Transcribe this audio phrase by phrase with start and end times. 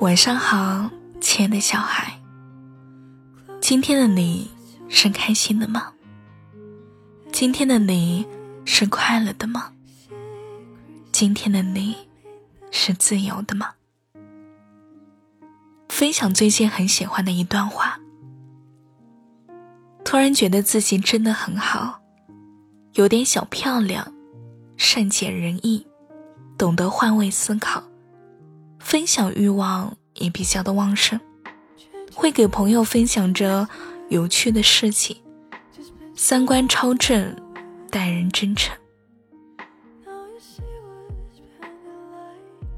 [0.00, 2.20] 晚上好，亲爱的小孩。
[3.60, 4.50] 今天的你
[4.88, 5.92] 是开心的吗？
[7.32, 8.26] 今天的你
[8.64, 9.72] 是快乐的吗？
[11.10, 11.96] 今天的你
[12.70, 13.74] 是自由的吗？
[15.88, 17.98] 分享最近很喜欢的一段话。
[20.04, 22.00] 突然觉得自己真的很好，
[22.94, 24.12] 有点小漂亮，
[24.76, 25.86] 善解人意，
[26.58, 27.82] 懂得换位思考。
[28.82, 31.18] 分享欲望也比较的旺盛，
[32.12, 33.68] 会给朋友分享着
[34.10, 35.16] 有趣的事情，
[36.14, 37.34] 三观超正，
[37.90, 38.76] 待人真诚，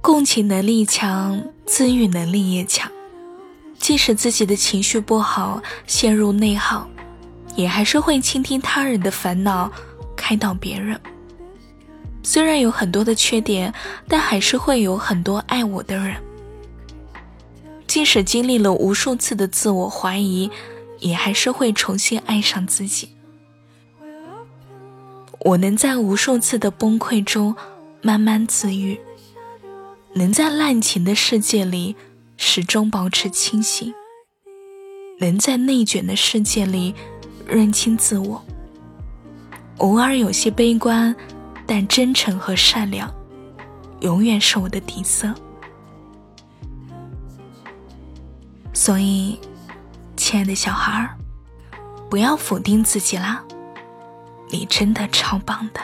[0.00, 2.88] 共情能力强，自愈能力也强。
[3.78, 6.88] 即使自己的情绪不好，陷入内耗，
[7.56, 9.72] 也还是会倾听他人的烦恼，
[10.14, 11.00] 开导别人。
[12.24, 13.72] 虽然有很多的缺点，
[14.08, 16.16] 但还是会有很多爱我的人。
[17.86, 20.50] 即使经历了无数次的自我怀疑，
[21.00, 23.10] 也还是会重新爱上自己。
[25.40, 27.54] 我能在无数次的崩溃中
[28.00, 28.98] 慢慢自愈，
[30.14, 31.94] 能在滥情的世界里
[32.38, 33.92] 始终保持清醒，
[35.20, 36.94] 能在内卷的世界里
[37.46, 38.42] 认清自我。
[39.76, 41.14] 偶尔有些悲观。
[41.66, 43.12] 但真诚和善良，
[44.00, 45.34] 永远是我的底色。
[48.72, 49.38] 所以，
[50.16, 51.16] 亲爱的小孩儿，
[52.10, 53.42] 不要否定自己啦，
[54.50, 55.80] 你真的超棒的。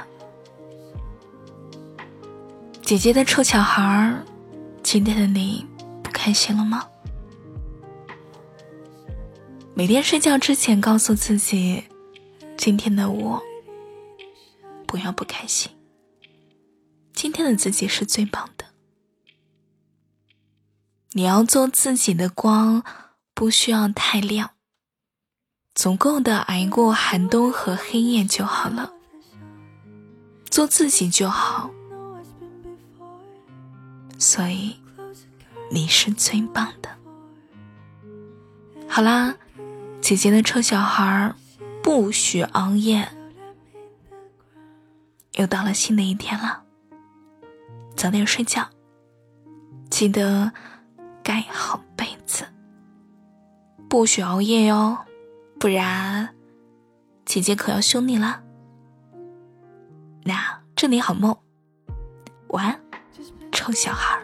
[2.82, 4.24] 姐姐的臭小孩儿，
[4.82, 5.66] 今天的你
[6.02, 6.84] 不开心了吗？
[9.72, 11.84] 每天睡觉之前告诉自己，
[12.58, 13.40] 今天的我。
[14.90, 15.70] 不要不开心。
[17.12, 18.64] 今天的自己是最棒的。
[21.12, 22.82] 你要做自己的光，
[23.32, 24.50] 不需要太亮，
[25.76, 28.92] 足够的挨过寒冬和黑夜就好了。
[30.50, 31.70] 做自己就好。
[34.18, 34.76] 所以，
[35.70, 36.90] 你是最棒的。
[38.88, 39.36] 好啦，
[40.00, 41.32] 姐姐的臭小孩
[41.80, 43.08] 不许熬夜。
[45.40, 46.62] 又到了新的一天了，
[47.96, 48.68] 早点睡觉，
[49.88, 50.52] 记得
[51.22, 52.44] 盖好被子，
[53.88, 54.98] 不许熬夜哟，
[55.58, 56.34] 不然
[57.24, 58.42] 姐姐可要凶你了。
[60.24, 61.34] 那祝你好梦，
[62.48, 62.78] 晚安，
[63.50, 64.22] 臭小孩。